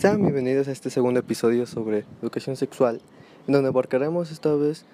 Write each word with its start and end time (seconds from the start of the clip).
Sean 0.00 0.22
bienvenidos 0.22 0.66
a 0.66 0.72
este 0.72 0.88
segundo 0.88 1.20
episodio 1.20 1.66
sobre 1.66 2.06
educación 2.22 2.56
sexual, 2.56 3.02
en 3.46 3.52
donde 3.52 3.68
abarcaremos 3.68 4.30
esta 4.30 4.54
vez 4.54 4.86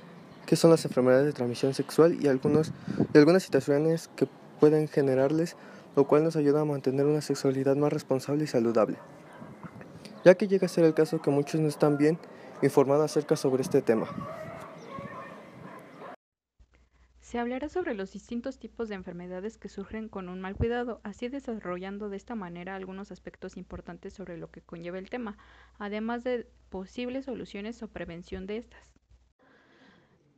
qué 0.46 0.56
son 0.56 0.72
las 0.72 0.84
enfermedades 0.84 1.26
de 1.26 1.32
transmisión 1.32 1.74
sexual 1.74 2.18
y, 2.20 2.26
algunos, 2.26 2.72
algunas 3.14 3.44
situaciones 3.44 4.10
que 4.16 4.26
pueden 4.58 4.88
generarles, 4.88 5.54
lo 5.94 6.08
cual 6.08 6.24
nos 6.24 6.34
ayuda 6.34 6.62
a 6.62 6.64
mantener 6.64 7.06
una 7.06 7.20
sexualidad 7.20 7.76
más 7.76 7.92
responsable 7.92 8.42
y 8.42 8.46
saludable, 8.48 8.96
ya 10.24 10.34
que 10.34 10.48
llega 10.48 10.66
a 10.66 10.68
ser 10.68 10.84
el 10.84 10.94
caso 10.94 11.22
que 11.22 11.30
muchos 11.30 11.60
no 11.60 11.68
están 11.68 11.98
bien 11.98 12.18
informados 12.60 13.04
acerca 13.04 13.36
sobre 13.36 13.62
este 13.62 13.82
tema. 13.82 14.08
Se 17.36 17.40
hablará 17.40 17.68
sobre 17.68 17.92
los 17.92 18.12
distintos 18.12 18.58
tipos 18.58 18.88
de 18.88 18.94
enfermedades 18.94 19.58
que 19.58 19.68
surgen 19.68 20.08
con 20.08 20.30
un 20.30 20.40
mal 20.40 20.56
cuidado, 20.56 21.02
así 21.04 21.28
desarrollando 21.28 22.08
de 22.08 22.16
esta 22.16 22.34
manera 22.34 22.74
algunos 22.74 23.12
aspectos 23.12 23.58
importantes 23.58 24.14
sobre 24.14 24.38
lo 24.38 24.50
que 24.50 24.62
conlleva 24.62 24.96
el 24.96 25.10
tema, 25.10 25.36
además 25.78 26.24
de 26.24 26.48
posibles 26.70 27.26
soluciones 27.26 27.82
o 27.82 27.88
prevención 27.88 28.46
de 28.46 28.56
estas. 28.56 28.90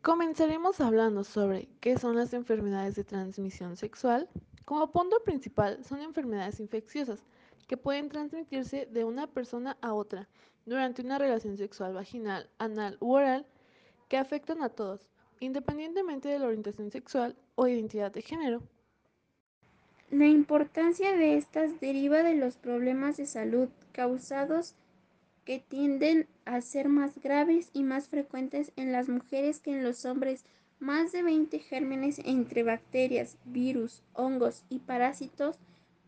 Comenzaremos 0.03 0.81
hablando 0.81 1.23
sobre 1.23 1.69
qué 1.79 1.97
son 1.97 2.17
las 2.17 2.35
enfermedades 2.35 2.97
de 2.97 3.05
transmisión 3.05 3.77
sexual. 3.77 4.29
Como 4.65 4.91
punto 4.91 5.23
principal 5.23 5.85
son 5.85 6.01
enfermedades 6.01 6.59
infecciosas 6.59 7.25
que 7.69 7.77
pueden 7.77 8.09
transmitirse 8.09 8.87
de 8.87 9.05
una 9.05 9.29
persona 9.29 9.77
a 9.83 9.95
otra 9.95 10.29
durante 10.67 11.03
una 11.03 11.19
relación 11.19 11.59
sexual 11.59 11.95
vaginal, 11.95 12.51
anal 12.59 12.97
u 12.99 13.13
oral 13.13 13.47
que 14.09 14.19
afectan 14.19 14.65
a 14.65 14.71
todos 14.71 15.09
independientemente 15.41 16.29
de 16.29 16.39
la 16.39 16.47
orientación 16.47 16.91
sexual 16.91 17.37
o 17.55 17.67
identidad 17.67 18.13
de 18.13 18.23
género. 18.23 18.63
La 20.11 20.27
importancia 20.27 21.15
de 21.15 21.37
estas 21.37 21.81
deriva 21.81 22.23
de 22.23 22.35
los 22.35 22.57
problemas 22.57 23.19
de 23.19 23.27
salud 23.27 23.69
causados 23.93 24.75
que 25.45 25.59
tienden 25.61 26.27
a 26.45 26.61
ser 26.61 26.89
más 26.89 27.19
graves 27.21 27.71
y 27.73 27.83
más 27.83 28.09
frecuentes 28.09 28.73
en 28.77 28.93
las 28.93 29.09
mujeres 29.09 29.61
que 29.61 29.71
en 29.71 29.85
los 29.85 30.05
hombres. 30.05 30.45
Más 30.79 31.13
de 31.13 31.23
20 31.23 31.59
gérmenes 31.59 32.21
entre 32.25 32.63
bacterias, 32.63 33.37
virus, 33.45 34.03
hongos 34.13 34.65
y 34.69 34.79
parásitos 34.79 35.59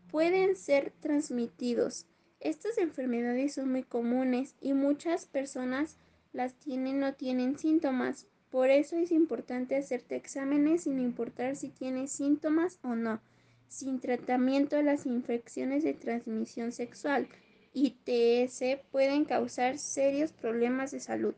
pueden 0.09 0.55
ser 0.55 0.93
transmitidos. 0.99 2.05
Estas 2.39 2.77
enfermedades 2.77 3.53
son 3.53 3.71
muy 3.71 3.83
comunes 3.83 4.55
y 4.61 4.73
muchas 4.73 5.25
personas 5.25 5.97
las 6.33 6.55
tienen 6.55 7.03
o 7.03 7.13
tienen 7.13 7.57
síntomas, 7.57 8.27
por 8.51 8.69
eso 8.69 8.97
es 8.97 9.11
importante 9.11 9.77
hacerte 9.77 10.17
exámenes 10.17 10.83
sin 10.83 10.99
importar 10.99 11.55
si 11.55 11.69
tienes 11.69 12.11
síntomas 12.11 12.79
o 12.83 12.95
no. 12.95 13.21
Sin 13.69 14.01
tratamiento, 14.01 14.81
las 14.81 15.05
infecciones 15.05 15.83
de 15.85 15.93
transmisión 15.93 16.73
sexual, 16.73 17.29
ITS, 17.73 18.81
pueden 18.91 19.23
causar 19.23 19.77
serios 19.77 20.33
problemas 20.33 20.91
de 20.91 20.99
salud. 20.99 21.33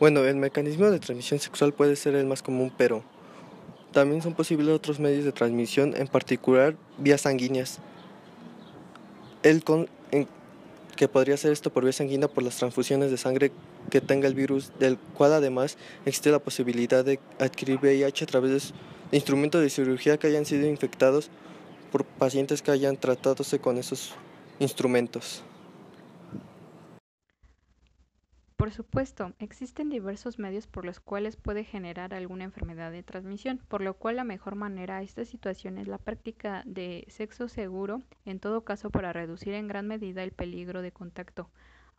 Bueno, 0.00 0.24
el 0.24 0.36
mecanismo 0.36 0.90
de 0.90 0.98
transmisión 0.98 1.38
sexual 1.38 1.72
puede 1.72 1.94
ser 1.94 2.16
el 2.16 2.26
más 2.26 2.42
común, 2.42 2.72
pero 2.76 3.04
también 3.92 4.20
son 4.22 4.34
posibles 4.34 4.68
otros 4.68 4.98
medios 4.98 5.24
de 5.24 5.30
transmisión, 5.30 5.94
en 5.96 6.08
particular 6.08 6.76
vías 6.98 7.20
sanguíneas. 7.20 7.78
El, 9.44 9.62
con, 9.62 9.88
que 10.96 11.08
podría 11.08 11.36
ser 11.36 11.52
esto 11.52 11.70
por 11.70 11.84
vía 11.84 11.92
sanguínea 11.92 12.28
por 12.28 12.42
las 12.42 12.56
transfusiones 12.56 13.10
de 13.10 13.16
sangre 13.16 13.52
que 13.90 14.00
tenga 14.00 14.26
el 14.26 14.34
virus, 14.34 14.72
del 14.78 14.98
cual 14.98 15.34
además 15.34 15.76
existe 16.04 16.30
la 16.30 16.38
posibilidad 16.38 17.04
de 17.04 17.20
adquirir 17.38 17.78
VIH 17.80 18.24
a 18.24 18.26
través 18.26 18.72
de 19.10 19.16
instrumentos 19.16 19.60
de 19.60 19.70
cirugía 19.70 20.16
que 20.18 20.26
hayan 20.26 20.46
sido 20.46 20.66
infectados 20.66 21.30
por 21.92 22.04
pacientes 22.04 22.62
que 22.62 22.70
hayan 22.70 22.96
tratándose 22.96 23.58
con 23.58 23.78
esos 23.78 24.14
instrumentos. 24.58 25.44
Por 28.66 28.72
supuesto, 28.72 29.32
existen 29.38 29.90
diversos 29.90 30.40
medios 30.40 30.66
por 30.66 30.84
los 30.84 30.98
cuales 30.98 31.36
puede 31.36 31.62
generar 31.62 32.12
alguna 32.12 32.42
enfermedad 32.42 32.90
de 32.90 33.04
transmisión, 33.04 33.60
por 33.68 33.80
lo 33.80 33.94
cual 33.94 34.16
la 34.16 34.24
mejor 34.24 34.56
manera 34.56 34.96
a 34.96 35.02
esta 35.02 35.24
situación 35.24 35.78
es 35.78 35.86
la 35.86 35.98
práctica 35.98 36.64
de 36.66 37.04
sexo 37.06 37.46
seguro, 37.46 38.02
en 38.24 38.40
todo 38.40 38.64
caso 38.64 38.90
para 38.90 39.12
reducir 39.12 39.54
en 39.54 39.68
gran 39.68 39.86
medida 39.86 40.24
el 40.24 40.32
peligro 40.32 40.82
de 40.82 40.90
contacto. 40.90 41.48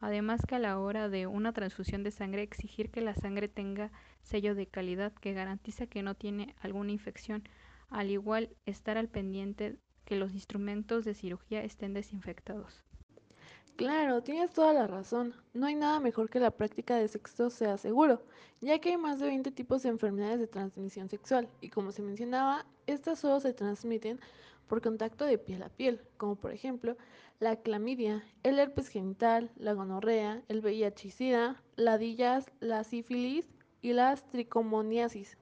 Además 0.02 0.42
que 0.46 0.56
a 0.56 0.60
la 0.60 0.78
hora 0.78 1.08
de 1.08 1.26
una 1.26 1.54
transfusión 1.54 2.04
de 2.04 2.12
sangre 2.12 2.42
exigir 2.42 2.90
que 2.90 3.00
la 3.00 3.16
sangre 3.16 3.48
tenga 3.48 3.90
sello 4.22 4.54
de 4.54 4.68
calidad 4.68 5.14
que 5.14 5.32
garantiza 5.32 5.88
que 5.88 6.04
no 6.04 6.16
tiene 6.16 6.54
alguna 6.60 6.92
infección, 6.92 7.48
al 7.90 8.12
igual 8.12 8.50
estar 8.66 8.98
al 8.98 9.08
pendiente 9.08 9.78
que 10.04 10.18
los 10.18 10.34
instrumentos 10.34 11.06
de 11.06 11.14
cirugía 11.14 11.64
estén 11.64 11.94
desinfectados. 11.94 12.84
Claro, 13.78 14.24
tienes 14.24 14.50
toda 14.50 14.74
la 14.74 14.88
razón. 14.88 15.36
No 15.54 15.68
hay 15.68 15.76
nada 15.76 16.00
mejor 16.00 16.32
que 16.32 16.40
la 16.40 16.50
práctica 16.50 16.96
de 16.96 17.08
sexo 17.08 17.52
sea 17.52 17.78
seguro, 17.78 18.24
ya 18.60 18.80
que 18.80 18.90
hay 18.90 18.98
más 18.98 19.20
de 19.20 19.28
20 19.28 19.52
tipos 19.52 19.84
de 19.84 19.90
enfermedades 19.90 20.40
de 20.40 20.48
transmisión 20.48 21.10
sexual 21.10 21.48
y 21.62 21.70
como 21.70 21.92
se 21.92 22.02
mencionaba, 22.02 22.66
estas 22.88 23.20
solo 23.20 23.40
se 23.40 23.54
transmiten 23.54 24.20
por 24.66 24.82
contacto 24.82 25.26
de 25.26 25.38
piel 25.38 25.62
a 25.62 25.70
piel, 25.70 26.02
como 26.18 26.36
por 26.36 26.54
ejemplo 26.54 26.98
la 27.40 27.56
clamidia, 27.58 28.24
el 28.42 28.58
herpes 28.58 28.88
genital, 28.88 29.52
la 29.58 29.74
gonorrea, 29.74 30.42
el 30.48 30.64
VIH-Sida, 30.64 31.62
ladillas, 31.76 32.52
la 32.60 32.84
sífilis 32.84 33.46
y 33.84 33.94
las 33.94 34.28
tricomoniasis. 34.30 35.38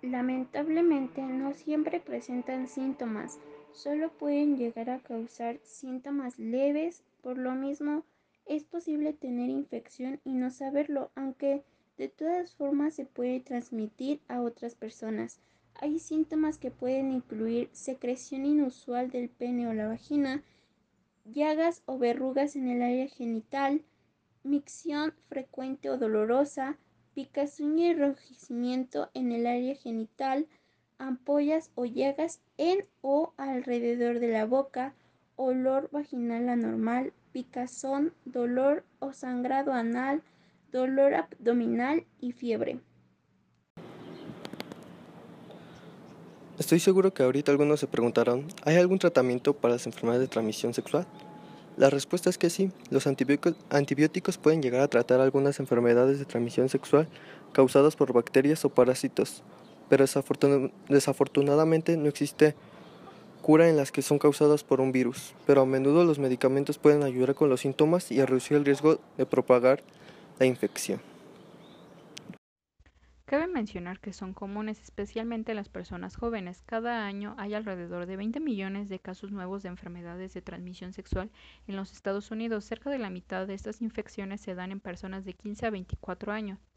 Lamentablemente 0.00 1.20
no 1.20 1.52
siempre 1.52 2.00
presentan 2.00 2.66
síntomas 2.66 3.38
solo 3.74 4.10
pueden 4.12 4.56
llegar 4.56 4.90
a 4.90 5.00
causar 5.00 5.58
síntomas 5.62 6.38
leves, 6.38 7.02
por 7.22 7.38
lo 7.38 7.54
mismo 7.54 8.04
es 8.46 8.64
posible 8.64 9.12
tener 9.12 9.50
infección 9.50 10.20
y 10.24 10.34
no 10.34 10.50
saberlo, 10.50 11.10
aunque 11.14 11.64
de 11.96 12.08
todas 12.08 12.54
formas 12.54 12.94
se 12.94 13.04
puede 13.04 13.40
transmitir 13.40 14.20
a 14.28 14.40
otras 14.40 14.74
personas. 14.74 15.40
Hay 15.74 15.98
síntomas 15.98 16.58
que 16.58 16.70
pueden 16.70 17.12
incluir 17.12 17.70
secreción 17.72 18.44
inusual 18.44 19.10
del 19.10 19.28
pene 19.28 19.68
o 19.68 19.72
la 19.72 19.88
vagina, 19.88 20.42
llagas 21.24 21.82
o 21.86 21.98
verrugas 21.98 22.56
en 22.56 22.68
el 22.68 22.82
área 22.82 23.08
genital, 23.08 23.84
micción 24.42 25.14
frecuente 25.28 25.90
o 25.90 25.98
dolorosa, 25.98 26.78
picazón 27.14 27.78
y 27.78 27.86
enrojecimiento 27.86 29.10
en 29.14 29.32
el 29.32 29.46
área 29.46 29.74
genital, 29.74 30.48
ampollas 30.98 31.70
o 31.74 31.84
llagas 31.84 32.40
en 32.58 32.86
o 33.00 33.32
alrededor 33.36 34.20
de 34.20 34.28
la 34.28 34.46
boca, 34.46 34.94
olor 35.36 35.88
vaginal 35.90 36.48
anormal, 36.48 37.12
picazón, 37.32 38.12
dolor 38.24 38.84
o 38.98 39.12
sangrado 39.12 39.72
anal, 39.72 40.22
dolor 40.70 41.14
abdominal 41.14 42.04
y 42.20 42.32
fiebre. 42.32 42.80
Estoy 46.58 46.80
seguro 46.80 47.12
que 47.12 47.22
ahorita 47.22 47.50
algunos 47.50 47.80
se 47.80 47.86
preguntarán, 47.86 48.46
¿hay 48.64 48.76
algún 48.76 48.98
tratamiento 48.98 49.54
para 49.54 49.74
las 49.74 49.86
enfermedades 49.86 50.20
de 50.20 50.28
transmisión 50.28 50.74
sexual? 50.74 51.06
La 51.76 51.88
respuesta 51.88 52.28
es 52.28 52.36
que 52.36 52.50
sí, 52.50 52.70
los 52.90 53.06
antibióticos 53.06 54.38
pueden 54.38 54.62
llegar 54.62 54.82
a 54.82 54.88
tratar 54.88 55.20
algunas 55.20 55.58
enfermedades 55.58 56.18
de 56.18 56.26
transmisión 56.26 56.68
sexual 56.68 57.08
causadas 57.52 57.96
por 57.96 58.12
bacterias 58.12 58.64
o 58.64 58.68
parásitos, 58.68 59.42
pero 59.92 60.06
desafortunadamente 60.88 61.98
no 61.98 62.08
existe 62.08 62.54
cura 63.42 63.68
en 63.68 63.76
las 63.76 63.92
que 63.92 64.00
son 64.00 64.18
causadas 64.18 64.64
por 64.64 64.80
un 64.80 64.90
virus, 64.90 65.34
pero 65.46 65.60
a 65.60 65.66
menudo 65.66 66.02
los 66.04 66.18
medicamentos 66.18 66.78
pueden 66.78 67.02
ayudar 67.02 67.34
con 67.34 67.50
los 67.50 67.60
síntomas 67.60 68.10
y 68.10 68.18
a 68.18 68.24
reducir 68.24 68.56
el 68.56 68.64
riesgo 68.64 69.00
de 69.18 69.26
propagar 69.26 69.82
la 70.38 70.46
infección. 70.46 70.98
Cabe 73.26 73.48
mencionar 73.48 74.00
que 74.00 74.14
son 74.14 74.32
comunes 74.32 74.80
especialmente 74.80 75.52
en 75.52 75.56
las 75.56 75.68
personas 75.68 76.16
jóvenes. 76.16 76.62
Cada 76.64 77.04
año 77.04 77.34
hay 77.36 77.52
alrededor 77.52 78.06
de 78.06 78.16
20 78.16 78.40
millones 78.40 78.88
de 78.88 78.98
casos 78.98 79.30
nuevos 79.30 79.62
de 79.62 79.68
enfermedades 79.68 80.32
de 80.32 80.40
transmisión 80.40 80.94
sexual 80.94 81.30
en 81.66 81.76
los 81.76 81.92
Estados 81.92 82.30
Unidos. 82.30 82.64
Cerca 82.64 82.88
de 82.88 82.98
la 82.98 83.10
mitad 83.10 83.46
de 83.46 83.52
estas 83.52 83.82
infecciones 83.82 84.40
se 84.40 84.54
dan 84.54 84.72
en 84.72 84.80
personas 84.80 85.26
de 85.26 85.34
15 85.34 85.66
a 85.66 85.70
24 85.70 86.32
años. 86.32 86.71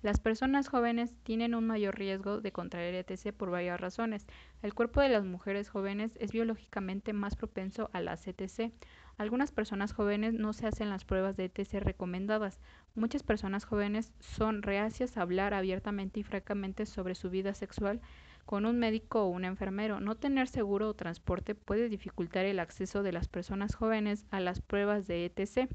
Las 0.00 0.20
personas 0.20 0.68
jóvenes 0.68 1.12
tienen 1.24 1.56
un 1.56 1.66
mayor 1.66 1.98
riesgo 1.98 2.40
de 2.40 2.52
contraer 2.52 2.94
ETC 2.94 3.32
por 3.32 3.50
varias 3.50 3.80
razones. 3.80 4.28
El 4.62 4.72
cuerpo 4.72 5.00
de 5.00 5.08
las 5.08 5.24
mujeres 5.24 5.68
jóvenes 5.68 6.16
es 6.20 6.30
biológicamente 6.30 7.12
más 7.12 7.34
propenso 7.34 7.90
a 7.92 8.00
la 8.00 8.14
ETC. 8.14 8.72
Algunas 9.16 9.50
personas 9.50 9.92
jóvenes 9.92 10.34
no 10.34 10.52
se 10.52 10.68
hacen 10.68 10.88
las 10.88 11.04
pruebas 11.04 11.36
de 11.36 11.46
ETC 11.46 11.80
recomendadas. 11.80 12.60
Muchas 12.94 13.24
personas 13.24 13.64
jóvenes 13.64 14.12
son 14.20 14.62
reacias 14.62 15.16
a 15.16 15.22
hablar 15.22 15.52
abiertamente 15.52 16.20
y 16.20 16.22
francamente 16.22 16.86
sobre 16.86 17.16
su 17.16 17.28
vida 17.28 17.52
sexual 17.52 18.00
con 18.46 18.66
un 18.66 18.78
médico 18.78 19.24
o 19.24 19.28
un 19.28 19.44
enfermero. 19.44 19.98
No 19.98 20.14
tener 20.14 20.46
seguro 20.46 20.90
o 20.90 20.94
transporte 20.94 21.56
puede 21.56 21.88
dificultar 21.88 22.44
el 22.44 22.60
acceso 22.60 23.02
de 23.02 23.10
las 23.10 23.26
personas 23.26 23.74
jóvenes 23.74 24.24
a 24.30 24.38
las 24.38 24.60
pruebas 24.60 25.08
de 25.08 25.24
ETC. 25.24 25.68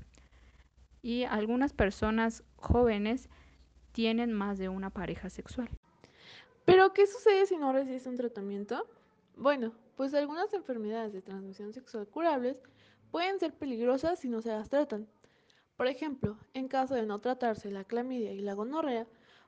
Y 1.01 1.25
algunas 1.25 1.73
personas 1.73 2.43
jóvenes 2.55 3.29
tienen 3.93 4.33
más 4.33 4.57
de 4.57 4.67
una 4.67 4.89
pareja 4.89 5.29
sexual. 5.29 5.69
Pero, 6.65 6.93
¿qué 6.93 7.07
sucede 7.07 7.45
si 7.45 7.55
no 7.55 7.71
recibes 7.71 8.05
un 8.05 8.17
tratamiento? 8.17 8.85
Bueno, 9.37 9.73
pues 9.95 10.13
algunas 10.13 10.53
enfermedades 10.53 11.13
de 11.13 11.21
transmisión 11.21 11.71
sexual 11.71 12.07
curables 12.07 12.57
pueden 13.11 13.39
ser 13.39 13.53
peligrosas 13.53 14.19
si 14.19 14.27
no 14.27 14.41
se 14.41 14.49
las 14.49 14.69
tratan. 14.69 15.07
Por 15.77 15.87
ejemplo, 15.87 16.37
en 16.53 16.67
caso 16.67 16.95
de 16.95 17.05
no 17.05 17.19
tratarse 17.19 17.71
la 17.71 17.83
clamidia 17.83 18.31
y 18.31 18.41
la 18.41 18.53
gonorrea, 18.53 19.07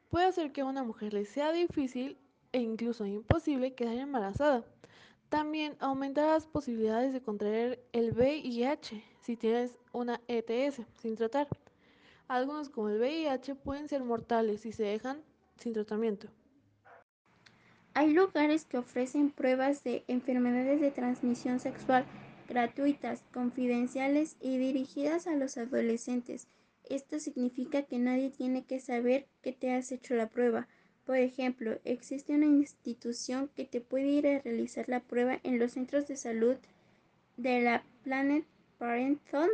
puede 0.09 0.25
hacer 0.25 0.51
que 0.51 0.61
a 0.61 0.65
una 0.65 0.83
mujer 0.83 1.13
le 1.13 1.25
sea 1.25 1.51
difícil 1.51 2.17
e 2.51 2.59
incluso 2.59 3.05
imposible 3.05 3.73
quedar 3.73 3.97
embarazada. 3.97 4.63
También 5.29 5.75
aumenta 5.79 6.27
las 6.27 6.47
posibilidades 6.47 7.11
de 7.11 7.21
contraer 7.21 7.83
el 7.91 8.13
VIH 8.13 9.03
si 9.21 9.35
tienes 9.35 9.77
una 9.91 10.21
ETS 10.27 10.81
sin 10.95 11.15
tratar. 11.15 11.47
Algunos 12.27 12.69
como 12.69 12.89
el 12.89 12.99
VIH 12.99 13.55
pueden 13.55 13.87
ser 13.87 14.03
mortales 14.03 14.61
si 14.61 14.71
se 14.71 14.83
dejan 14.83 15.21
sin 15.57 15.73
tratamiento. 15.73 16.27
Hay 17.93 18.11
lugares 18.11 18.65
que 18.65 18.77
ofrecen 18.77 19.31
pruebas 19.31 19.83
de 19.83 20.03
enfermedades 20.07 20.81
de 20.81 20.91
transmisión 20.91 21.59
sexual 21.59 22.05
gratuitas, 22.47 23.23
confidenciales 23.33 24.35
y 24.41 24.57
dirigidas 24.57 25.27
a 25.27 25.35
los 25.35 25.57
adolescentes. 25.57 26.47
Esto 26.89 27.19
significa 27.19 27.83
que 27.83 27.97
nadie 27.97 28.29
tiene 28.29 28.65
que 28.65 28.79
saber 28.79 29.27
que 29.41 29.53
te 29.53 29.73
has 29.73 29.91
hecho 29.91 30.15
la 30.15 30.29
prueba. 30.29 30.67
Por 31.05 31.17
ejemplo, 31.17 31.79
existe 31.83 32.33
una 32.33 32.45
institución 32.45 33.49
que 33.55 33.65
te 33.65 33.81
puede 33.81 34.07
ir 34.07 34.27
a 34.27 34.39
realizar 34.39 34.89
la 34.89 34.99
prueba 34.99 35.39
en 35.43 35.59
los 35.59 35.73
centros 35.73 36.07
de 36.07 36.15
salud 36.15 36.57
de 37.37 37.61
la 37.61 37.83
Planet 38.03 38.45
Parenthood 38.77 39.49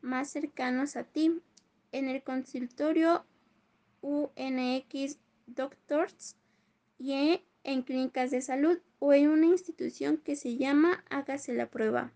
más 0.00 0.30
cercanos 0.30 0.96
a 0.96 1.04
ti, 1.04 1.40
en 1.94 2.08
el 2.08 2.22
consultorio 2.24 3.24
UNX 4.02 5.18
Doctors 5.46 6.36
y 6.98 7.40
en 7.62 7.82
clínicas 7.82 8.32
de 8.32 8.42
salud 8.42 8.78
o 8.98 9.12
en 9.12 9.28
una 9.28 9.46
institución 9.46 10.16
que 10.16 10.34
se 10.34 10.56
llama 10.56 11.04
Hágase 11.08 11.54
la 11.54 11.66
prueba. 11.66 12.10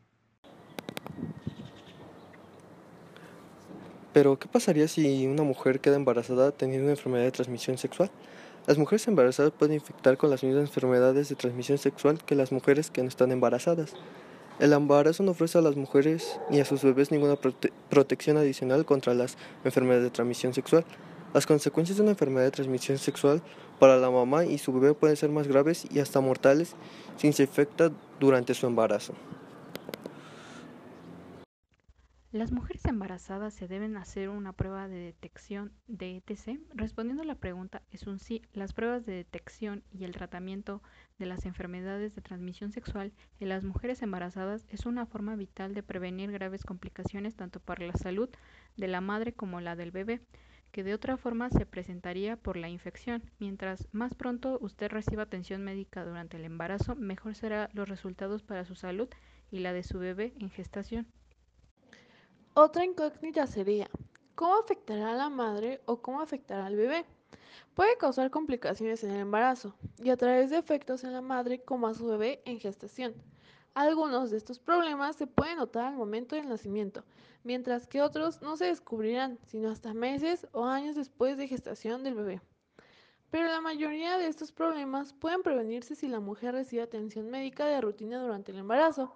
Pero, 4.12 4.36
¿qué 4.38 4.48
pasaría 4.48 4.88
si 4.88 5.28
una 5.28 5.44
mujer 5.44 5.78
queda 5.78 5.94
embarazada 5.94 6.50
teniendo 6.50 6.86
una 6.86 6.94
enfermedad 6.94 7.24
de 7.24 7.30
transmisión 7.30 7.78
sexual? 7.78 8.10
Las 8.66 8.78
mujeres 8.78 9.06
embarazadas 9.06 9.52
pueden 9.52 9.74
infectar 9.74 10.16
con 10.16 10.28
las 10.28 10.42
mismas 10.42 10.62
enfermedades 10.62 11.28
de 11.28 11.36
transmisión 11.36 11.78
sexual 11.78 12.22
que 12.24 12.34
las 12.34 12.50
mujeres 12.50 12.90
que 12.90 13.02
no 13.02 13.08
están 13.08 13.30
embarazadas. 13.30 13.94
El 14.58 14.72
embarazo 14.72 15.22
no 15.22 15.30
ofrece 15.30 15.56
a 15.56 15.60
las 15.60 15.76
mujeres 15.76 16.40
ni 16.50 16.58
a 16.58 16.64
sus 16.64 16.82
bebés 16.82 17.12
ninguna 17.12 17.36
protección 17.88 18.38
adicional 18.38 18.84
contra 18.84 19.14
las 19.14 19.38
enfermedades 19.62 20.02
de 20.02 20.10
transmisión 20.10 20.52
sexual. 20.52 20.84
Las 21.32 21.46
consecuencias 21.46 21.96
de 21.96 22.02
una 22.02 22.10
enfermedad 22.10 22.46
de 22.46 22.50
transmisión 22.50 22.98
sexual 22.98 23.40
para 23.78 23.98
la 23.98 24.10
mamá 24.10 24.46
y 24.46 24.58
su 24.58 24.72
bebé 24.72 24.94
pueden 24.94 25.16
ser 25.16 25.30
más 25.30 25.46
graves 25.46 25.86
y 25.92 26.00
hasta 26.00 26.20
mortales 26.20 26.74
si 27.18 27.32
se 27.32 27.44
infecta 27.44 27.92
durante 28.18 28.52
su 28.54 28.66
embarazo. 28.66 29.14
Las 32.38 32.52
mujeres 32.52 32.84
embarazadas 32.84 33.52
se 33.52 33.66
deben 33.66 33.96
hacer 33.96 34.28
una 34.28 34.52
prueba 34.52 34.86
de 34.86 34.96
detección 34.96 35.72
de 35.88 36.18
ETC. 36.18 36.60
Respondiendo 36.72 37.24
a 37.24 37.26
la 37.26 37.34
pregunta 37.34 37.82
es 37.90 38.06
un 38.06 38.20
sí. 38.20 38.42
Las 38.52 38.74
pruebas 38.74 39.04
de 39.04 39.14
detección 39.14 39.82
y 39.90 40.04
el 40.04 40.12
tratamiento 40.12 40.80
de 41.18 41.26
las 41.26 41.46
enfermedades 41.46 42.14
de 42.14 42.22
transmisión 42.22 42.70
sexual 42.70 43.12
en 43.40 43.48
las 43.48 43.64
mujeres 43.64 44.02
embarazadas 44.02 44.68
es 44.70 44.86
una 44.86 45.04
forma 45.04 45.34
vital 45.34 45.74
de 45.74 45.82
prevenir 45.82 46.30
graves 46.30 46.62
complicaciones 46.62 47.34
tanto 47.34 47.58
para 47.58 47.84
la 47.84 47.94
salud 47.94 48.28
de 48.76 48.86
la 48.86 49.00
madre 49.00 49.32
como 49.32 49.60
la 49.60 49.74
del 49.74 49.90
bebé, 49.90 50.20
que 50.70 50.84
de 50.84 50.94
otra 50.94 51.16
forma 51.16 51.50
se 51.50 51.66
presentaría 51.66 52.36
por 52.36 52.56
la 52.56 52.68
infección. 52.68 53.20
Mientras 53.40 53.88
más 53.90 54.14
pronto 54.14 54.58
usted 54.60 54.92
reciba 54.92 55.24
atención 55.24 55.64
médica 55.64 56.04
durante 56.04 56.36
el 56.36 56.44
embarazo, 56.44 56.94
mejor 56.94 57.34
serán 57.34 57.68
los 57.72 57.88
resultados 57.88 58.44
para 58.44 58.64
su 58.64 58.76
salud 58.76 59.08
y 59.50 59.58
la 59.58 59.72
de 59.72 59.82
su 59.82 59.98
bebé 59.98 60.34
en 60.38 60.50
gestación. 60.50 61.08
Otra 62.60 62.84
incógnita 62.84 63.46
sería, 63.46 63.88
¿cómo 64.34 64.56
afectará 64.56 65.12
a 65.12 65.14
la 65.14 65.28
madre 65.28 65.80
o 65.86 66.02
cómo 66.02 66.20
afectará 66.20 66.66
al 66.66 66.74
bebé? 66.74 67.04
Puede 67.76 67.96
causar 67.98 68.32
complicaciones 68.32 69.04
en 69.04 69.12
el 69.12 69.20
embarazo 69.20 69.76
y 70.02 70.10
a 70.10 70.16
través 70.16 70.50
de 70.50 70.58
efectos 70.58 71.04
en 71.04 71.12
la 71.12 71.20
madre 71.20 71.62
como 71.62 71.86
a 71.86 71.94
su 71.94 72.04
bebé 72.08 72.42
en 72.46 72.58
gestación. 72.58 73.14
Algunos 73.74 74.32
de 74.32 74.38
estos 74.38 74.58
problemas 74.58 75.14
se 75.14 75.28
pueden 75.28 75.58
notar 75.58 75.84
al 75.84 75.94
momento 75.94 76.34
del 76.34 76.48
nacimiento, 76.48 77.04
mientras 77.44 77.86
que 77.86 78.02
otros 78.02 78.42
no 78.42 78.56
se 78.56 78.64
descubrirán 78.64 79.38
sino 79.46 79.70
hasta 79.70 79.94
meses 79.94 80.48
o 80.50 80.64
años 80.64 80.96
después 80.96 81.36
de 81.36 81.46
gestación 81.46 82.02
del 82.02 82.16
bebé. 82.16 82.40
Pero 83.30 83.46
la 83.46 83.60
mayoría 83.60 84.18
de 84.18 84.26
estos 84.26 84.50
problemas 84.50 85.12
pueden 85.12 85.44
prevenirse 85.44 85.94
si 85.94 86.08
la 86.08 86.18
mujer 86.18 86.54
recibe 86.54 86.82
atención 86.82 87.30
médica 87.30 87.66
de 87.66 87.80
rutina 87.80 88.20
durante 88.20 88.50
el 88.50 88.58
embarazo. 88.58 89.14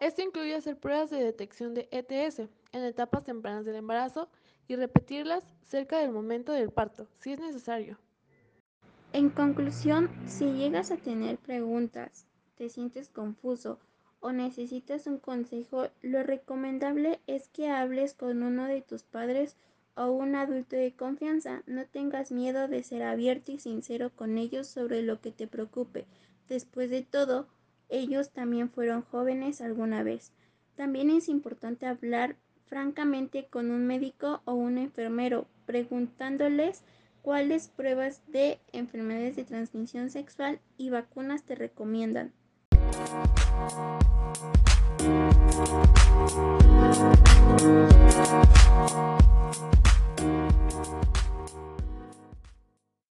Esto 0.00 0.22
incluye 0.22 0.54
hacer 0.54 0.76
pruebas 0.76 1.10
de 1.10 1.22
detección 1.22 1.74
de 1.74 1.88
ETS 1.90 2.40
en 2.72 2.84
etapas 2.84 3.24
tempranas 3.24 3.64
del 3.64 3.76
embarazo 3.76 4.28
y 4.68 4.76
repetirlas 4.76 5.44
cerca 5.62 5.98
del 5.98 6.12
momento 6.12 6.52
del 6.52 6.70
parto, 6.70 7.08
si 7.18 7.32
es 7.32 7.40
necesario. 7.40 7.98
En 9.12 9.30
conclusión, 9.30 10.10
si 10.26 10.52
llegas 10.52 10.90
a 10.90 10.96
tener 10.98 11.38
preguntas, 11.38 12.26
te 12.56 12.68
sientes 12.68 13.08
confuso 13.08 13.80
o 14.20 14.32
necesitas 14.32 15.06
un 15.06 15.18
consejo, 15.18 15.88
lo 16.02 16.22
recomendable 16.22 17.20
es 17.26 17.48
que 17.48 17.70
hables 17.70 18.14
con 18.14 18.42
uno 18.42 18.66
de 18.66 18.82
tus 18.82 19.04
padres 19.04 19.56
o 19.94 20.10
un 20.10 20.34
adulto 20.34 20.76
de 20.76 20.94
confianza. 20.94 21.62
No 21.66 21.86
tengas 21.86 22.30
miedo 22.30 22.68
de 22.68 22.82
ser 22.82 23.02
abierto 23.02 23.52
y 23.52 23.58
sincero 23.58 24.10
con 24.14 24.38
ellos 24.38 24.66
sobre 24.66 25.02
lo 25.02 25.20
que 25.20 25.32
te 25.32 25.46
preocupe. 25.46 26.06
Después 26.48 26.90
de 26.90 27.02
todo, 27.02 27.48
ellos 27.88 28.30
también 28.30 28.70
fueron 28.70 29.02
jóvenes 29.02 29.60
alguna 29.60 30.02
vez. 30.02 30.32
También 30.76 31.10
es 31.10 31.28
importante 31.28 31.86
hablar 31.86 32.36
francamente 32.66 33.46
con 33.48 33.70
un 33.70 33.86
médico 33.86 34.42
o 34.44 34.54
un 34.54 34.78
enfermero, 34.78 35.46
preguntándoles 35.66 36.82
cuáles 37.22 37.68
pruebas 37.68 38.22
de 38.28 38.60
enfermedades 38.72 39.36
de 39.36 39.44
transmisión 39.44 40.10
sexual 40.10 40.60
y 40.76 40.90
vacunas 40.90 41.42
te 41.44 41.54
recomiendan. 41.54 42.32